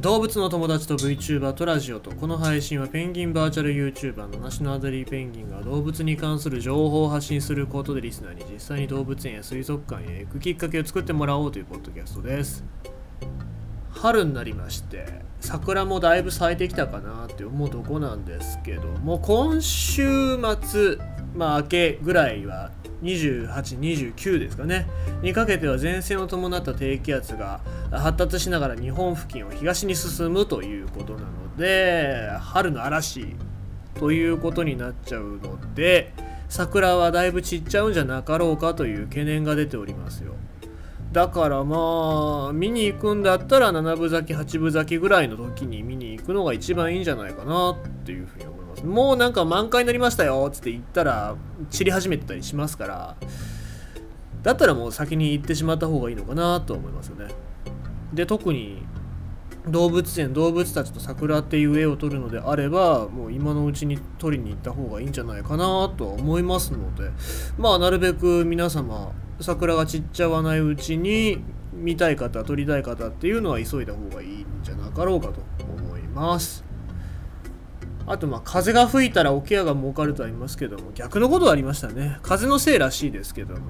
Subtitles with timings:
[0.00, 12.64] 動物の友達と VTuber とラジオとこの配信はペンギンバーチャル YouTuber のナシのアダリーペンギンが動物に関する情報を発信することでリスナーに実際に動物園や水族館へ行くきっかけを作ってもらおうというポッドキャストです。
[13.90, 15.04] 春になりまして
[15.40, 20.98] 桜もだいぶ咲いてきたかなって思うとこなんですけども今週末
[21.34, 22.70] まあ明けぐらいは
[23.02, 24.86] 28、29ですかね。
[25.22, 27.60] にかけては前線を伴った低気圧が
[27.90, 33.36] 発達しながら日本付近を東に進むということなので春の嵐
[33.94, 36.12] ということになっちゃうので
[36.48, 40.34] 桜はだいぶ散っちゃうんじゃなかろうかという懸念が出ておりますよ。
[41.12, 48.44] だからまあ見に行くんだったら7分咲き8分咲きぐらいの時に見に行くのが一番いいんじゃないかなっていうふうに
[48.84, 51.36] もうなんか満開になりましたよっつって言ったら
[51.70, 53.16] 散り始めてたりしますから
[54.42, 57.34] だったらもう先に行ってしまった方がいいのかなと思いますよね。
[58.12, 58.82] で特に
[59.66, 67.10] 動物園動物たちと桜っていう絵を撮るのであればもう今のうちに撮りに行った方がいいんじゃないかなとは思いますので
[67.58, 76.67] まあなるべく皆様桜が散っちゃわないうちに見たい方撮りたい方っていうのは急いだ方がいいんじゃなかろうかと思います。
[78.08, 82.18] あとまあ風が吹いたら桶屋が儲かるとは言いますけども逆のことはありましたね。
[82.22, 83.60] 風のせいらしいですけども。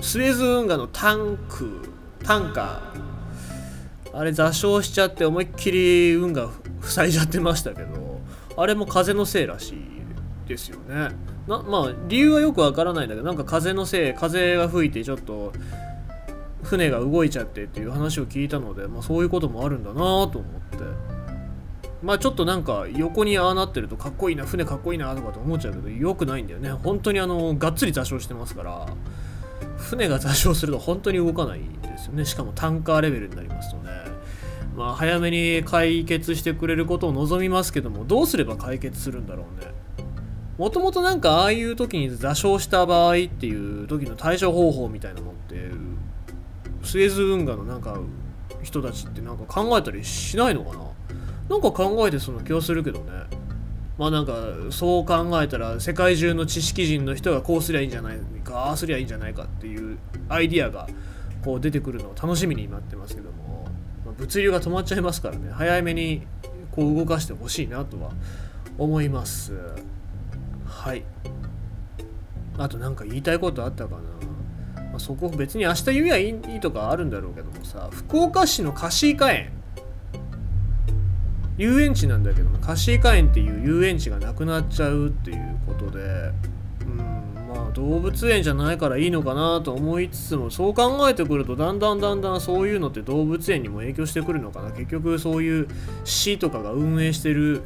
[0.00, 1.82] スエズ運河のタンク
[2.22, 4.16] タンカー。
[4.16, 6.48] あれ座礁しちゃって思いっきり運が
[6.80, 8.20] 塞いじゃってましたけど
[8.56, 11.10] あれも風のせいらしいですよね。
[11.46, 15.52] なまあ理由はよくわからないんだけどなんか風のせい風が吹いてちょっと
[16.62, 21.17] 船が動いちゃってっていう話を聞いたので、まあ、そういうこともあるんだなと思って。
[22.02, 26.70] まあちょっとなんか横にああなってるとかっこいいな船かっこいいなとかと思っちゃうけどよくないんだよね。
[26.70, 28.86] 本当にあのがっつり座礁してますから
[29.76, 32.24] 船が座礁すると本当に動かないですよね。
[32.24, 33.90] しかもタンカーレベルになりますとね。
[34.76, 39.72] まあ早めに解決してくれることを望みますけどもどうすれば解決するんだろうね。
[40.56, 45.70] もともとなんかああいう時に座礁した場合っていう時の対処方法みたいなのって
[46.82, 48.00] スエズ運河のなんか
[48.62, 50.84] 人たちってなんか考えたりしないのかな？
[51.48, 53.12] なんか考えてその気はするけどね。
[53.98, 54.32] まあなんか
[54.70, 59.98] そう考えたら世界中の知識人の人がこうすりゃいいんじゃないかああすりゃいいんじゃないかっていう
[60.28, 60.86] アイディアが
[61.44, 63.66] こう出てくるのを楽しみに待ってますけども、
[64.06, 65.50] まあ、物流が止まっちゃいますからね。
[65.50, 66.22] 早めに
[66.70, 68.10] こう動かしてほしいなとは
[68.76, 69.52] 思います。
[70.64, 71.02] はい。
[72.56, 77.88] あと何か言いたいことあったかな、まあ、そこ別に明日言えばいいとかあるんだろうけどもさ。
[77.90, 79.57] 福岡市のカシイカ園
[81.58, 85.98] 遊園地なんだけどもカシイカ園っていう遊園地がなくなっちゃうっていうことで
[86.82, 86.96] うん
[87.48, 94.70] まあ動物園じゃないからいいのかなと思いつつもそう考えてくるとだんだんだんだんそういうのって動物園にも影響してくるのかな。
[94.70, 95.68] 結局そういう
[96.04, 97.62] 市とかが運営してる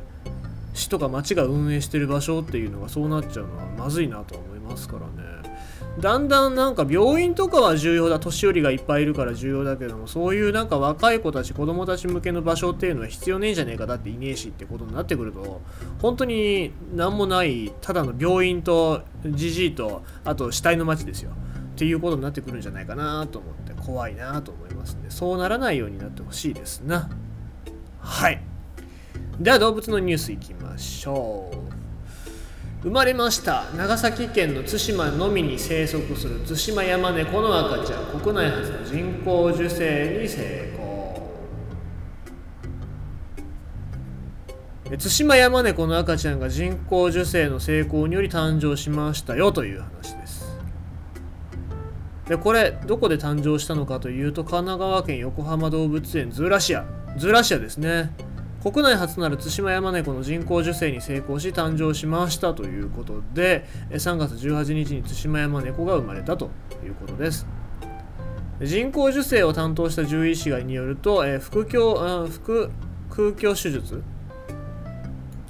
[0.75, 5.52] 市とか町が運営してる場所っていうのがそうなっちゃうのはまずいなと思いますからね。
[6.01, 15.61] だんだんなんか病院とかは重要だ年寄りがいっぱいいるから重要だけどもそういうなんか若い子たち子供たち向けの場所っていうのは必要ねえんじゃねえかだっていねえしってことになってくると
[16.01, 21.33] 本当に何もないただの病院とじじいとあと死体の町ですよ。
[21.73, 27.09] っていうことになってくるんじゃないかなと思って怖いなと思いますんでそうならないようになってほしいですな。
[27.99, 28.43] はい。
[29.41, 31.72] では動物のニュースいきましょう。
[32.83, 33.65] 生まれました。
[33.77, 36.41] 長崎県の対馬のみに生息する。
[36.41, 38.21] 対馬山猫の赤ちゃん。
[38.21, 40.83] 国内初の人工授精に成功。
[44.85, 50.59] 対馬山猫の赤ちゃんが人工授精の成功により誕生しましたよという話です。
[52.27, 56.85] でこれどこで誕生したのかというと神奈川県横浜動物園ズーラシア。
[57.17, 58.11] ズーラシアですね。
[58.63, 66.49] 国内初なる対馬山猫の人工授精に成功し誕生しましたということで3月18日に対馬山猫が生まれたと
[66.85, 67.45] いうことです。
[68.61, 72.69] 人工授精を担当した獣医師がによると、え腹腔腹
[73.11, 74.01] 空胸手術？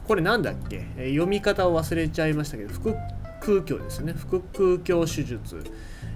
[0.08, 2.94] これなんだっけ、え読み方を忘れちゃいましたけど腹
[3.40, 4.14] 空胸ですね。
[4.14, 5.62] 腹空胸手術。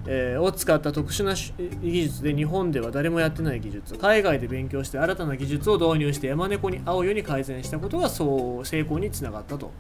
[0.08, 3.94] えー、を使った特殊な技術で日本では誰もやってない技術。
[3.94, 9.72] 海外で勉強して新たな技術を導入して山猫に会うように改善したことがそう成功につながったと。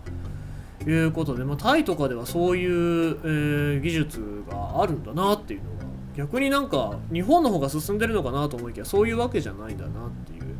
[0.86, 5.76] いうことで、まあ、タイとかではそういう、えー、技術があるんだなっていうのが
[6.16, 10.56] 逆になんか日本の方が進んでるのかなと思いきやそういうわけじゃないんだなっていう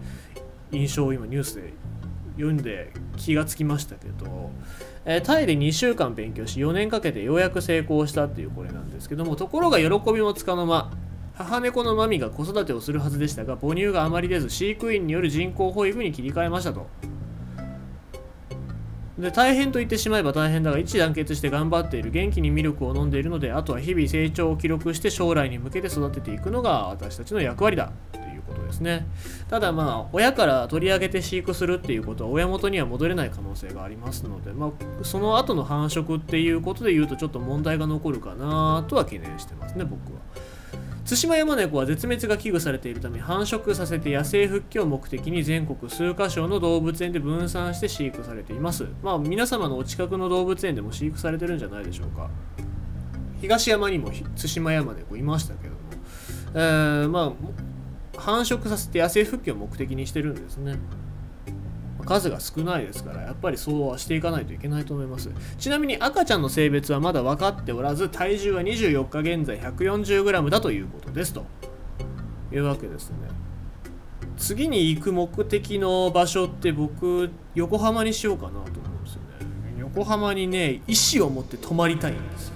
[0.72, 1.72] 印象を今ニュースで
[2.36, 4.50] 読んで気がつきましたけど、
[5.04, 10.90] えー、タイで2週間勉強し4年かけてようやく成功したっていうこれなんですけどもところが喜びもつかの間
[11.34, 16.86] 母猫のマミが子育てをするはずでしたが母乳があまり出ず飼育員による人工保育に切り替えましたと。
[19.18, 27.92] で大変と言ってしまえば大変だが一致団結して頑張っている元気にミルクを飲んでいるのであとは日々成長を記録して将来に向けて育てていくのが私たちの役割だ。
[28.78, 29.46] ということですね。
[29.48, 40.20] ただまあ親から取り上げて飼育するっていうことは親元には戻れない可能性がありますので、まあ、その後の繁殖っていうことで言うとちょっと問題が残るかなとは懸念してますね僕は。
[41.04, 48.88] ツシマヤマネコは絶滅が危惧されているため繁殖させて野生復帰を目的に全国数カ所の動物園で分散して飼育されています。
[49.04, 52.28] まあ皆様のお近くの動物園でも飼育されてるんじゃないでしょうか。
[53.40, 55.78] 東山にもツシマヤマネコいましたけども、
[56.54, 57.32] えー、まあ
[58.18, 60.76] 繁殖させて野生復帰を目的にしてるんですね。
[62.06, 65.28] 数が少ないですからやっぱりそうはしていかないといけないと思います。
[65.58, 71.44] ちなみに赤ちゃんの性別はまだ分かっておらず体重は24日現在 140g だということですと。
[72.52, 73.16] いうわけですね。
[74.36, 78.70] 次に行く目的の場所って僕横浜にしようかなと思う
[79.00, 79.80] んですよね。
[79.80, 82.54] 横浜にね意思を持って泊まりたいんですよ。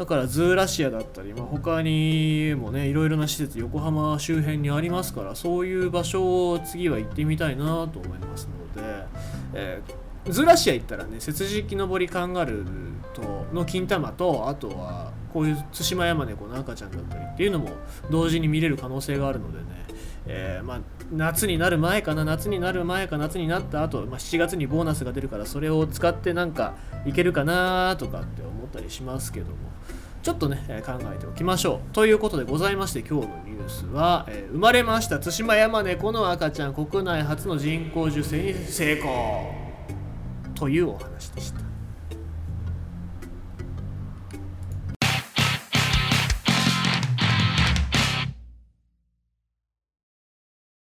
[0.00, 9.04] だからズーラシアだったり、まあ、他にもねいろいろな施設横浜周辺にありますからそういう場所を次は行ってみたいなと思いますので、
[9.52, 17.68] えー、ズーラシア行ったらね節磁木登りカンガルーとの金玉とあとはこういうツシマヤマネコの赤ちゃんだったりっていうのも
[18.10, 19.64] 同時に見れる可能性があるのでね、
[20.26, 20.80] えー、まあ、
[21.12, 26.74] 夏になる前かな夏になる前か夏になった後、まあ、7月にボーナスが出るからそれを使ってなんか
[27.04, 29.56] いけるかなとかって思ったりしますけども
[30.22, 31.94] ちょっとね、考えておきましょう。
[31.94, 39.54] ということでございまして今日のニュースは、えー、生まれました対馬山猫の赤ちゃん国内初の人工授精に成功
[40.54, 41.69] というお話でした。